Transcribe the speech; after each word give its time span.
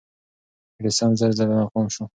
ایډیسن 0.77 1.11
زر 1.19 1.31
ځله 1.37 1.55
ناکام 1.59 1.87
شو. 1.93 2.03